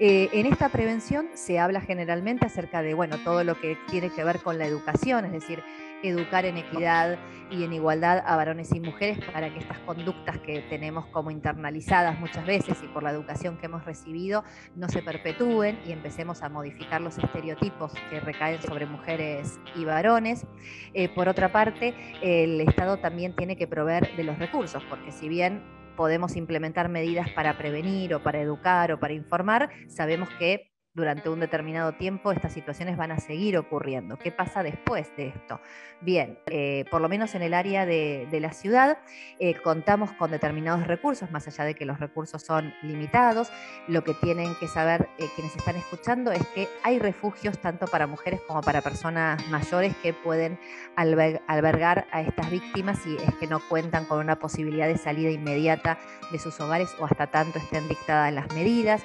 Eh, 0.00 0.28
en 0.32 0.46
esta 0.46 0.68
prevención 0.68 1.28
se 1.34 1.58
habla 1.58 1.80
generalmente 1.80 2.46
acerca 2.46 2.82
de 2.82 2.94
bueno, 2.94 3.18
todo 3.18 3.42
lo 3.42 3.60
que 3.60 3.76
tiene 3.90 4.10
que 4.10 4.22
ver 4.22 4.38
con 4.38 4.56
la 4.56 4.66
educación, 4.66 5.24
es 5.24 5.32
decir, 5.32 5.62
educar 6.02 6.44
en 6.44 6.58
equidad 6.58 7.18
y 7.50 7.64
en 7.64 7.72
igualdad 7.72 8.22
a 8.26 8.36
varones 8.36 8.72
y 8.72 8.80
mujeres 8.80 9.18
para 9.32 9.52
que 9.52 9.58
estas 9.58 9.78
conductas 9.80 10.38
que 10.38 10.60
tenemos 10.68 11.06
como 11.06 11.30
internalizadas 11.30 12.18
muchas 12.20 12.46
veces 12.46 12.78
y 12.82 12.88
por 12.88 13.02
la 13.02 13.10
educación 13.10 13.56
que 13.58 13.66
hemos 13.66 13.84
recibido 13.84 14.44
no 14.76 14.88
se 14.88 15.02
perpetúen 15.02 15.78
y 15.86 15.92
empecemos 15.92 16.42
a 16.42 16.48
modificar 16.48 17.00
los 17.00 17.18
estereotipos 17.18 17.92
que 18.10 18.20
recaen 18.20 18.60
sobre 18.62 18.86
mujeres 18.86 19.58
y 19.74 19.84
varones. 19.84 20.46
Eh, 20.94 21.08
por 21.08 21.28
otra 21.28 21.50
parte, 21.50 21.94
el 22.22 22.60
Estado 22.60 22.98
también 22.98 23.34
tiene 23.34 23.56
que 23.56 23.66
proveer 23.66 24.14
de 24.16 24.24
los 24.24 24.38
recursos, 24.38 24.82
porque 24.88 25.12
si 25.12 25.28
bien 25.28 25.62
podemos 25.96 26.36
implementar 26.36 26.88
medidas 26.88 27.28
para 27.30 27.58
prevenir 27.58 28.14
o 28.14 28.22
para 28.22 28.40
educar 28.40 28.92
o 28.92 29.00
para 29.00 29.14
informar, 29.14 29.70
sabemos 29.88 30.28
que 30.38 30.70
durante 30.98 31.28
un 31.28 31.40
determinado 31.40 31.92
tiempo 31.92 32.32
estas 32.32 32.52
situaciones 32.52 32.96
van 32.96 33.12
a 33.12 33.18
seguir 33.18 33.56
ocurriendo. 33.56 34.18
¿Qué 34.18 34.32
pasa 34.32 34.62
después 34.62 35.14
de 35.16 35.28
esto? 35.28 35.60
Bien, 36.00 36.38
eh, 36.46 36.84
por 36.90 37.00
lo 37.00 37.08
menos 37.08 37.34
en 37.34 37.42
el 37.42 37.54
área 37.54 37.86
de, 37.86 38.28
la 38.40 38.52
ciudad 38.52 38.98
eh, 39.38 39.54
contamos 39.62 40.12
con 40.12 40.30
determinados 40.30 40.86
recursos, 40.86 41.30
más 41.30 41.46
allá 41.48 41.64
de 41.64 41.74
que 41.74 41.84
los 41.84 41.98
recursos 41.98 42.42
son 42.42 42.74
limitados. 42.82 43.50
Lo 43.86 44.04
que 44.04 44.14
tienen 44.14 44.54
que 44.56 44.68
saber 44.68 45.08
eh, 45.18 45.26
quienes 45.34 45.56
están 45.56 45.76
escuchando 45.76 46.30
es 46.30 46.46
que 46.48 46.68
hay 46.82 46.98
refugios 46.98 47.58
tanto 47.58 47.86
para 47.86 48.06
mujeres 48.06 48.40
como 48.46 48.60
para 48.60 48.80
personas 48.80 49.44
mayores 49.48 49.94
que 50.02 50.12
pueden 50.12 50.58
albergar 50.96 52.06
a 52.10 52.22
estas 52.22 52.50
víctimas 52.50 52.98
si 52.98 53.16
es 53.16 53.34
que 53.36 53.46
no 53.46 53.60
cuentan 53.68 54.04
con 54.04 54.18
una 54.18 54.38
posibilidad 54.38 54.86
de 54.88 54.98
salida 54.98 55.30
inmediata 55.30 55.98
de 56.32 56.38
sus 56.38 56.58
hogares 56.60 56.90
o 56.98 57.04
hasta 57.04 57.28
tanto 57.28 57.58
estén 57.58 57.88
dictadas 57.88 58.32
las 58.32 58.52
medidas. 58.54 59.02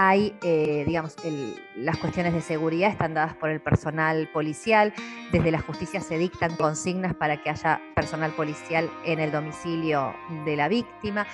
Hay, 0.00 0.32
digamos, 0.86 1.16
las 1.74 1.96
cuestiones 1.96 2.32
de 2.32 2.40
seguridad 2.40 2.88
están 2.88 3.14
dadas 3.14 3.34
por 3.34 3.50
el 3.50 3.60
personal 3.60 4.28
policial. 4.32 4.94
Desde 5.32 5.50
la 5.50 5.58
justicia 5.58 6.00
se 6.00 6.16
dictan 6.18 6.54
consignas 6.54 7.14
para 7.14 7.42
que 7.42 7.50
haya 7.50 7.80
personal 7.96 8.30
policial 8.30 8.88
en 9.04 9.18
el 9.18 9.32
domicilio 9.32 10.14
de 10.44 10.54
la 10.54 10.68
víctima 10.68 11.26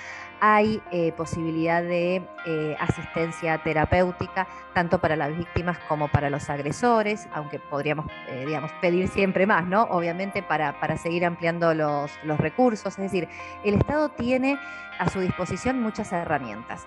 hay 0.47 0.81
eh, 0.91 1.11
posibilidad 1.13 1.81
de 1.81 2.21
eh, 2.45 2.75
asistencia 2.79 3.57
terapéutica 3.63 4.47
tanto 4.73 4.99
para 4.99 5.15
las 5.15 5.35
víctimas 5.35 5.79
como 5.87 6.07
para 6.09 6.29
los 6.29 6.49
agresores, 6.49 7.27
aunque 7.33 7.57
podríamos 7.59 8.05
eh, 8.27 8.43
digamos, 8.45 8.71
pedir 8.81 9.07
siempre 9.07 9.47
más, 9.47 9.65
¿no? 9.65 9.83
Obviamente 9.83 10.43
para, 10.43 10.79
para 10.79 10.97
seguir 10.97 11.25
ampliando 11.25 11.73
los, 11.73 12.11
los, 12.23 12.39
recursos. 12.39 12.93
Es 12.93 12.97
decir, 13.11 13.27
el 13.63 13.75
Estado 13.75 14.09
tiene 14.09 14.59
a 14.99 15.09
su 15.09 15.19
disposición 15.19 15.81
muchas 15.81 16.11
herramientas. 16.13 16.85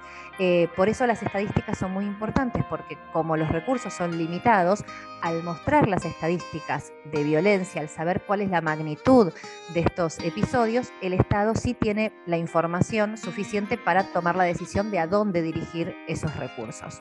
por 0.77 0.89
eso 0.89 1.07
las 1.07 1.23
estadísticas 1.23 1.68
son 1.75 1.93
muy 1.93 2.05
importantes, 2.05 2.65
porque 2.69 2.97
como 3.13 3.37
los 3.37 3.49
recursos 3.49 3.93
son 3.93 4.17
limitados, 4.17 4.85
al 5.23 5.43
mostrar 5.43 5.89
las 5.89 6.05
estadísticas 6.05 6.93
de 7.13 7.25
violencia, 7.25 7.81
al 7.81 7.89
saber 7.89 8.23
cuál 8.27 8.41
es 8.41 8.51
la 8.51 8.61
magnitud 8.61 9.33
de 9.75 9.81
estos 9.81 10.19
episodios, 10.21 10.93
el 11.03 11.13
Estado 11.13 11.55
sí 11.55 11.75
tiene 11.75 12.13
la 12.27 12.39
información 12.39 13.19
suficiente 13.19 13.77
para 13.77 14.05
tomar 14.05 14.37
la 14.37 14.45
decisión 14.45 14.91
de 14.91 14.99
a 14.99 15.07
dónde 15.07 15.43
dirigir 15.43 15.97
esos 16.07 16.35
recursos. 16.37 17.01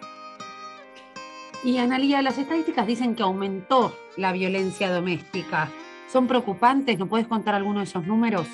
Y 1.63 1.79
Analía, 1.79 2.21
las 2.21 2.37
estadísticas 2.37 2.85
dicen 2.85 3.15
que 3.15 3.23
aumentó 3.23 3.95
la 4.15 4.31
violencia 4.31 4.91
doméstica. 4.91 5.69
¿Son 6.07 6.27
preocupantes? 6.27 6.99
¿No 6.99 7.07
puedes 7.07 7.27
contar 7.27 7.55
alguno 7.55 7.79
de 7.79 7.85
esos 7.85 8.05
números? 8.05 8.47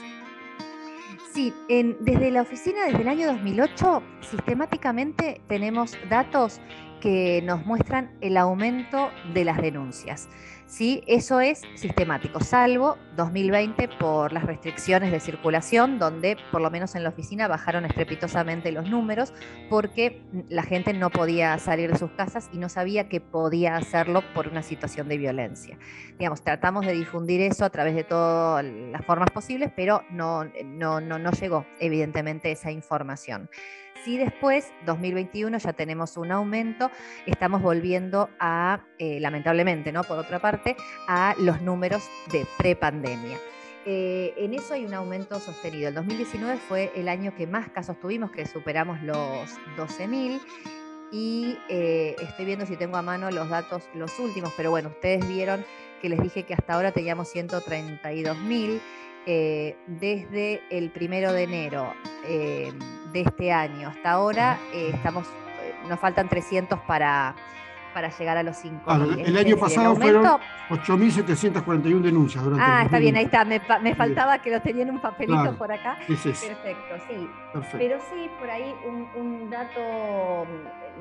Sí, 1.33 1.51
desde 1.67 2.29
la 2.29 2.43
oficina, 2.43 2.85
desde 2.85 3.01
el 3.01 3.07
año 3.07 3.27
2008, 3.29 4.03
sistemáticamente 4.21 5.41
tenemos 5.47 5.97
datos 6.07 6.61
que 7.03 7.41
nos 7.43 7.65
muestran 7.65 8.09
el 8.21 8.37
aumento 8.37 9.11
de 9.33 9.43
las 9.43 9.61
denuncias. 9.61 10.29
¿sí? 10.67 11.03
Eso 11.05 11.41
es 11.41 11.61
sistemático, 11.75 12.39
salvo 12.39 12.97
2020 13.17 13.89
por 13.99 14.31
las 14.31 14.45
restricciones 14.45 15.11
de 15.11 15.19
circulación, 15.19 15.99
donde 15.99 16.37
por 16.49 16.61
lo 16.61 16.71
menos 16.71 16.95
en 16.95 17.03
la 17.03 17.09
oficina 17.09 17.49
bajaron 17.49 17.83
estrepitosamente 17.83 18.71
los 18.71 18.89
números 18.89 19.33
porque 19.69 20.21
la 20.47 20.63
gente 20.63 20.93
no 20.93 21.09
podía 21.09 21.59
salir 21.59 21.91
de 21.91 21.97
sus 21.97 22.11
casas 22.11 22.49
y 22.53 22.57
no 22.57 22.69
sabía 22.69 23.09
que 23.09 23.19
podía 23.19 23.75
hacerlo 23.75 24.23
por 24.33 24.47
una 24.47 24.63
situación 24.63 25.09
de 25.09 25.17
violencia. 25.17 25.77
Digamos, 26.17 26.41
tratamos 26.41 26.85
de 26.85 26.93
difundir 26.93 27.41
eso 27.41 27.65
a 27.65 27.69
través 27.69 27.95
de 27.95 28.05
todas 28.05 28.63
las 28.63 29.05
formas 29.05 29.29
posibles, 29.31 29.73
pero 29.75 30.03
no, 30.09 30.45
no, 30.63 31.01
no, 31.01 31.19
no 31.19 31.31
llegó 31.31 31.65
evidentemente 31.81 32.49
esa 32.49 32.71
información. 32.71 33.49
Si 34.03 34.17
después, 34.17 34.73
2021, 34.85 35.57
ya 35.59 35.71
tenemos 35.71 36.17
un 36.17 36.31
aumento, 36.31 36.91
estamos 37.25 37.61
volviendo 37.61 38.29
a, 38.37 38.81
eh, 38.99 39.19
lamentablemente, 39.21 39.93
¿no? 39.93 40.03
Por 40.03 40.17
otra 40.17 40.39
parte, 40.39 40.75
a 41.07 41.35
los 41.39 41.61
números 41.61 42.03
de 42.31 42.45
prepandemia. 42.57 43.37
Eh, 43.85 44.33
en 44.37 44.53
eso 44.53 44.73
hay 44.73 44.85
un 44.85 44.93
aumento 44.93 45.39
sostenido. 45.39 45.87
El 45.87 45.95
2019 45.95 46.57
fue 46.67 46.91
el 46.95 47.07
año 47.07 47.33
que 47.35 47.47
más 47.47 47.69
casos 47.69 47.97
tuvimos, 47.99 48.31
que 48.31 48.45
superamos 48.45 49.01
los 49.03 49.49
12.000 49.77 50.41
y 51.11 51.57
eh, 51.69 52.15
estoy 52.21 52.45
viendo 52.45 52.65
si 52.65 52.75
tengo 52.75 52.97
a 52.97 53.01
mano 53.01 53.31
los 53.31 53.47
datos, 53.47 53.83
los 53.93 54.19
últimos, 54.19 54.51
pero 54.57 54.69
bueno, 54.69 54.89
ustedes 54.89 55.25
vieron 55.27 55.63
que 56.01 56.09
les 56.09 56.19
dije 56.21 56.43
que 56.43 56.53
hasta 56.53 56.73
ahora 56.73 56.91
teníamos 56.91 57.33
132.000 57.33 58.81
eh, 59.25 59.77
desde 59.87 60.61
el 60.69 60.89
primero 60.91 61.31
de 61.31 61.43
enero 61.43 61.93
eh, 62.25 62.73
de 63.13 63.21
este 63.21 63.51
año 63.51 63.89
hasta 63.89 64.11
ahora, 64.11 64.59
eh, 64.73 64.91
estamos, 64.93 65.25
nos 65.87 65.99
faltan 65.99 66.27
300 66.27 66.79
para, 66.81 67.35
para 67.93 68.09
llegar 68.09 68.37
a 68.37 68.43
los 68.43 68.57
5. 68.57 68.81
Ah, 68.85 69.05
el 69.17 69.37
año 69.37 69.57
pasado 69.57 69.95
fueron 69.95 70.25
8.741 70.69 72.01
denuncias. 72.01 72.43
Durante 72.43 72.65
ah, 72.65 72.81
está 72.83 72.99
bien, 72.99 73.15
ahí 73.15 73.25
está. 73.25 73.45
Me, 73.45 73.95
faltaba 73.95 74.39
que 74.39 74.51
lo 74.51 74.61
tenían 74.61 74.89
un 74.89 74.99
papelito 74.99 75.55
por 75.57 75.71
acá. 75.71 75.97
Perfecto, 76.07 76.95
sí. 77.07 77.29
Pero 77.77 77.99
sí, 78.09 78.29
por 78.39 78.49
ahí 78.49 78.73
un, 79.15 79.49
dato, 79.49 80.45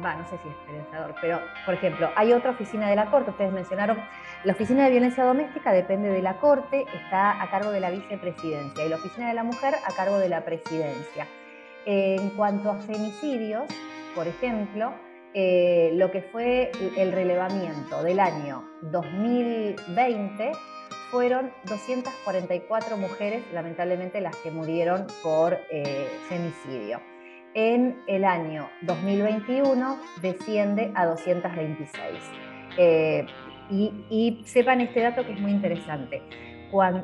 va, 0.04 0.14
no 0.14 0.24
sé 0.24 0.38
si 0.38 0.48
es 0.48 0.54
esperanzador, 0.54 1.14
pero 1.20 1.40
por 1.64 1.74
ejemplo, 1.74 2.10
hay 2.16 2.32
otra 2.32 2.50
oficina 2.50 2.88
de 2.88 2.96
la 2.96 3.10
Corte, 3.10 3.30
ustedes 3.30 3.52
mencionaron, 3.52 3.98
la 4.44 4.52
oficina 4.52 4.84
de 4.84 4.90
violencia 4.90 5.24
doméstica 5.24 5.72
depende 5.72 6.08
de 6.08 6.22
la 6.22 6.38
Corte, 6.38 6.84
está 6.94 7.42
a 7.42 7.50
cargo 7.50 7.70
de 7.70 7.80
la 7.80 7.90
vicepresidencia 7.90 8.84
y 8.84 8.88
la 8.88 8.96
oficina 8.96 9.28
de 9.28 9.34
la 9.34 9.44
mujer 9.44 9.74
a 9.74 9.92
cargo 9.94 10.18
de 10.18 10.28
la 10.28 10.44
presidencia. 10.44 11.26
En 11.84 12.30
cuanto 12.30 12.70
a 12.70 12.76
femicidios, 12.76 13.64
por 14.14 14.28
ejemplo, 14.28 14.92
eh, 15.34 15.92
lo 15.94 16.10
que 16.10 16.22
fue 16.22 16.70
el 16.96 17.12
relevamiento 17.12 18.02
del 18.02 18.20
año 18.20 18.64
2020 18.82 20.52
fueron 21.10 21.52
244 21.64 22.96
mujeres, 22.96 23.42
lamentablemente 23.52 24.20
las 24.20 24.36
que 24.36 24.50
murieron 24.50 25.06
por 25.22 25.58
eh, 25.70 26.08
femicidio. 26.28 27.11
En 27.54 28.02
el 28.06 28.24
año 28.24 28.68
2021 28.82 29.98
desciende 30.22 30.90
a 30.94 31.06
226. 31.06 32.00
Eh, 32.78 33.26
y, 33.70 34.42
sepan 34.44 34.80
este 34.80 35.00
dato 35.00 35.24
que 35.24 35.32
es 35.32 35.40
muy 35.40 35.50
interesante. 35.50 36.22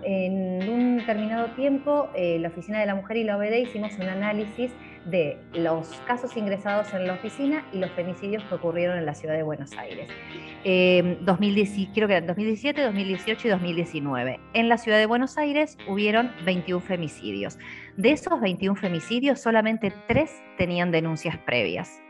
en 0.04 0.68
un 0.68 0.98
determinado 0.98 1.48
tiempo, 1.48 2.08
la 2.14 2.48
Oficina 2.48 2.80
de 2.80 2.86
la 2.86 2.94
Mujer 2.94 3.18
y 3.18 3.24
la 3.24 3.36
OBD 3.36 3.56
hicimos 3.58 3.98
un 3.98 4.08
análisis 4.08 4.72
de 5.10 5.38
los 5.54 5.88
casos 6.06 6.36
ingresados 6.36 6.92
en 6.92 7.06
la 7.06 7.14
oficina 7.14 7.64
y 7.72 7.78
los 7.78 7.90
femicidios 7.92 8.42
que 8.44 8.54
ocurrieron 8.54 8.98
en 8.98 9.06
la 9.06 9.14
ciudad 9.14 9.34
de 9.34 9.42
Buenos 9.42 9.72
Aires. 9.72 10.08
Eh, 10.64 11.18
creo 11.94 12.08
que 12.08 12.14
eran 12.14 12.26
2017, 12.26 12.82
2018 12.82 13.48
y 13.48 13.50
2019. 13.50 14.40
En 14.54 14.68
la 14.68 14.78
ciudad 14.78 14.98
de 14.98 15.06
Buenos 15.06 15.38
Aires 15.38 15.78
hubieron 15.88 16.30
21 16.44 16.80
femicidios. 16.80 17.58
De 17.96 18.12
esos 18.12 18.40
21 18.40 18.76
femicidios, 18.76 19.40
solamente 19.40 19.92
tres 20.06 20.30
tenían 20.56 20.90
denuncias 20.90 21.38
previas. 21.38 22.00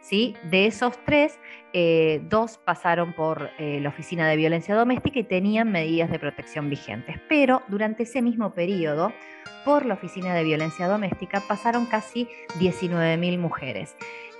¿Sí? 0.00 0.34
De 0.50 0.66
esos 0.66 0.98
tres, 1.04 1.38
eh, 1.72 2.20
dos 2.28 2.58
pasaron 2.58 3.12
por 3.12 3.50
eh, 3.58 3.80
la 3.80 3.90
Oficina 3.90 4.28
de 4.28 4.36
Violencia 4.36 4.74
Doméstica 4.74 5.20
y 5.20 5.24
tenían 5.24 5.70
medidas 5.70 6.10
de 6.10 6.18
protección 6.18 6.68
vigentes. 6.70 7.16
Pero 7.28 7.62
durante 7.68 8.02
ese 8.02 8.22
mismo 8.22 8.54
periodo, 8.54 9.12
por 9.64 9.86
la 9.86 9.94
Oficina 9.94 10.34
de 10.34 10.44
Violencia 10.44 10.88
Doméstica 10.88 11.42
pasaron 11.46 11.86
casi 11.86 12.28
19.000 12.58 13.38
mujeres. 13.38 13.94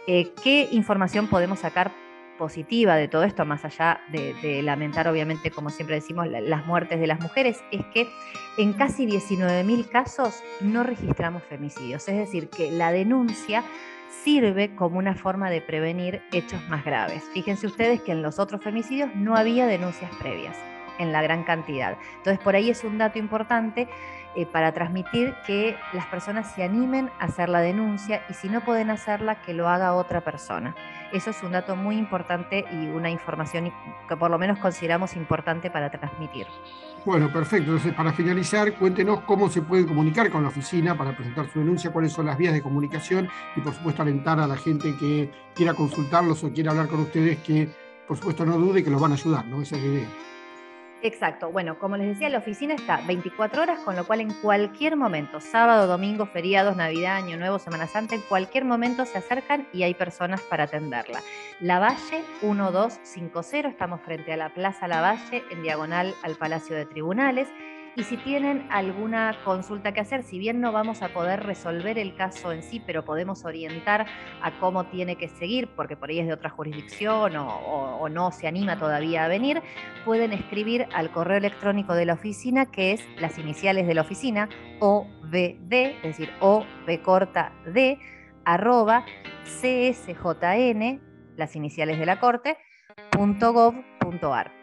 Eh, 0.07 0.33
¿Qué 0.43 0.69
información 0.73 1.29
podemos 1.29 1.61
sacar 1.61 1.93
positiva 2.40 2.97
de 2.97 3.07
todo 3.07 3.25
esto, 3.25 3.45
más 3.45 3.67
allá 3.67 4.00
de, 4.11 4.62
lamentar, 4.62 5.07
obviamente, 5.07 5.50
como 5.50 5.69
siempre 5.69 5.97
decimos, 5.97 6.26
las 6.26 6.67
muertes 6.67 6.99
de 6.99 7.07
las 7.07 7.21
mujeres, 7.21 7.62
es 7.71 7.85
que 7.93 8.09
en 8.57 8.73
casi 8.73 9.07
19.000 9.07 9.87
casos 9.90 10.43
no 10.62 10.83
registramos 10.83 11.43
femicidios. 11.43 12.09
Es 12.09 12.17
decir, 12.17 12.49
que 12.49 12.73
la 12.73 12.93
denuncia 12.93 13.62
sirve 14.11 14.75
como 14.75 14.99
una 14.99 15.14
forma 15.14 15.50
de 15.50 15.61
prevenir 15.61 16.21
hechos 16.33 16.61
más 16.69 16.85
graves. 16.85 17.23
Fíjense 17.33 17.67
ustedes 17.67 18.02
que 18.02 18.12
en 18.12 18.23
los 18.23 18.38
otros 18.38 18.62
femicidios 18.62 19.14
no 19.14 19.37
había 19.37 19.67
denuncias 19.67 20.11
previas 20.17 20.57
en 20.99 21.12
la 21.12 21.23
gran 21.23 21.45
cantidad. 21.45 21.97
Entonces, 22.19 22.38
por 22.43 22.55
ahí 22.55 22.71
es 22.71 22.85
un 22.85 22.99
dato 22.99 23.19
importante 23.19 23.88
eh, 24.37 24.46
para 24.46 24.72
transmitir 24.72 25.34
que 25.46 25.76
las 25.92 26.06
personas 26.06 26.52
se 26.54 26.62
animen 26.62 27.10
a 27.18 27.25
hacer 27.25 27.49
la 27.49 27.60
denuncia 27.60 28.22
y 28.28 28.34
si 28.34 28.49
no 28.49 28.64
pueden 28.64 28.90
hacerla, 28.90 29.42
que 29.42 29.54
lo 29.54 29.68
haga 29.68 29.94
otra 29.94 30.20
persona. 30.20 30.75
Eso 31.12 31.30
es 31.30 31.42
un 31.42 31.52
dato 31.52 31.75
muy 31.75 31.96
importante 31.96 32.64
y 32.70 32.87
una 32.87 33.10
información 33.10 33.72
que 34.08 34.16
por 34.16 34.30
lo 34.30 34.38
menos 34.38 34.58
consideramos 34.58 35.16
importante 35.16 35.70
para 35.70 35.90
transmitir. 35.90 36.46
Bueno, 37.04 37.32
perfecto. 37.32 37.72
Entonces, 37.72 37.94
para 37.94 38.12
finalizar, 38.12 38.72
cuéntenos 38.75 39.20
cómo 39.22 39.49
se 39.49 39.62
pueden 39.62 39.87
comunicar 39.87 40.30
con 40.30 40.42
la 40.42 40.50
oficina 40.50 40.96
para 40.96 41.16
presentar 41.16 41.49
su 41.49 41.58
denuncia, 41.58 41.90
cuáles 41.90 42.12
son 42.12 42.26
las 42.26 42.38
vías 42.38 42.52
de 42.52 42.62
comunicación 42.62 43.28
y, 43.56 43.60
por 43.60 43.75
supuesto, 43.75 44.02
alentar 44.02 44.38
a 44.38 44.46
la 44.46 44.56
gente 44.56 44.94
que 44.96 45.30
quiera 45.54 45.75
consultarlos 45.75 46.44
o 46.44 46.52
quiera 46.52 46.70
hablar 46.70 46.88
con 46.88 47.00
ustedes 47.00 47.38
que, 47.38 47.68
por 48.06 48.16
supuesto, 48.16 48.44
no 48.44 48.58
dude 48.58 48.84
que 48.84 48.90
los 48.90 49.00
van 49.00 49.12
a 49.12 49.14
ayudar, 49.14 49.46
¿no? 49.46 49.62
Esa 49.62 49.76
es 49.76 49.82
la 49.82 49.88
idea. 49.88 50.08
Exacto. 51.02 51.50
Bueno, 51.50 51.78
como 51.78 51.97
les 51.97 52.09
decía, 52.09 52.28
la 52.28 52.38
oficina 52.38 52.75
está 52.75 53.00
24 53.07 53.62
horas, 53.62 53.78
con 53.80 53.97
lo 53.97 54.07
cual 54.07 54.21
en 54.21 54.35
cualquier 54.35 54.97
momento, 54.97 55.40
sábado, 55.40 55.87
domingo, 55.87 56.26
feriados, 56.26 56.76
Navidad, 56.76 57.16
Año 57.16 57.38
Nuevo, 57.38 57.59
Semana 57.59 57.87
Santa, 57.87 58.14
en 58.14 58.21
cualquier 58.23 58.66
momento 58.66 59.07
se 59.07 59.16
acercan 59.16 59.66
y 59.73 59.83
hay 59.83 59.95
personas 59.95 60.42
para 60.42 60.64
atenderla. 60.64 61.21
La 61.61 61.78
Valle 61.78 62.23
1250, 62.42 63.69
estamos 63.69 64.02
frente 64.02 64.33
a 64.33 64.37
la 64.37 64.52
Plaza 64.52 64.88
La 64.88 65.00
Valle, 65.00 65.42
en 65.50 65.62
diagonal 65.62 66.14
al 66.23 66.37
Palacio 66.37 66.76
de 66.76 66.85
Tribunales. 66.85 67.49
Y 67.97 68.04
si 68.04 68.16
tienen 68.16 68.68
alguna 68.70 69.37
consulta 69.44 69.92
que 69.92 70.00
hacer, 70.00 70.23
si 70.23 70.38
bien 70.38 70.61
no 70.61 70.70
vamos 70.70 71.02
a 71.02 71.09
poder 71.09 71.42
resolver 71.44 71.99
el 71.99 72.14
caso 72.14 72.52
en 72.52 72.62
sí, 72.62 72.80
pero 72.85 73.04
podemos 73.04 73.44
orientar 73.44 74.06
a 74.42 74.52
cómo 74.61 74.87
tiene 74.87 75.16
que 75.16 75.28
seguir, 75.28 75.68
porque 75.75 75.97
por 75.97 76.09
ahí 76.09 76.20
es 76.20 76.26
de 76.28 76.32
otra 76.32 76.50
jurisdicción 76.50 77.35
o, 77.37 78.09
no 78.09 78.30
se 78.30 78.47
anima 78.47 78.78
todavía 78.78 79.25
a 79.25 79.28
venir, 79.28 79.62
pueden 80.04 80.32
escribir 80.32 80.87
al 80.92 81.11
correo 81.11 81.38
electrónico 81.38 81.94
de 81.94 82.06
la 82.06 82.14
oficina, 82.14 82.66
que 82.66 82.92
es 82.92 83.04
las 83.18 83.38
iniciales 83.38 83.87
de 83.87 83.94
la 83.94 84.02
oficina, 84.02 84.49
OVD, 84.78 85.73
es 85.73 86.02
decir, 86.02 86.30
OV 86.40 87.02
corta 87.02 87.52
D, 87.66 87.99
arroba 88.44 89.04
CSJN, 89.44 91.00
las 91.37 91.56
iniciales 91.56 91.99
de 91.99 92.06
la 92.06 92.20
corte, 92.20 92.56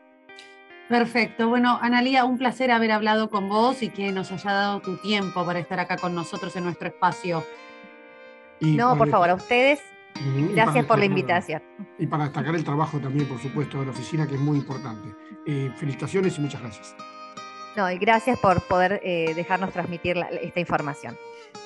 Perfecto. 0.88 1.48
Bueno, 1.48 1.78
Analía, 1.82 2.24
un 2.24 2.38
placer 2.38 2.70
haber 2.70 2.92
hablado 2.92 3.28
con 3.28 3.48
vos 3.48 3.82
y 3.82 3.88
que 3.88 4.12
nos 4.12 4.30
haya 4.30 4.52
dado 4.52 4.80
tu 4.80 4.96
tiempo 4.98 5.44
para 5.44 5.58
estar 5.58 5.80
acá 5.80 5.96
con 5.96 6.14
nosotros 6.14 6.54
en 6.56 6.64
nuestro 6.64 6.88
espacio. 6.88 7.44
no, 8.60 8.96
por 8.96 9.10
favor, 9.10 9.30
a 9.30 9.34
ustedes. 9.34 9.80
Gracias 10.54 10.86
por 10.86 10.98
la 10.98 11.04
invitación. 11.04 11.62
Y 11.98 12.06
para 12.06 12.24
destacar 12.24 12.54
el 12.54 12.64
trabajo 12.64 12.98
también, 12.98 13.28
por 13.28 13.38
supuesto, 13.38 13.80
de 13.80 13.86
la 13.86 13.92
oficina, 13.92 14.26
que 14.26 14.34
es 14.34 14.40
muy 14.40 14.58
importante. 14.58 15.08
Eh, 15.46 15.70
felicitaciones 15.76 16.38
y 16.38 16.40
muchas 16.40 16.62
gracias. 16.62 16.94
No, 17.76 17.90
y 17.90 17.98
gracias 17.98 18.38
por 18.38 18.62
poder 18.62 19.00
eh, 19.02 19.34
dejarnos 19.34 19.72
transmitir 19.72 20.16
esta 20.40 20.60
información. 20.60 21.16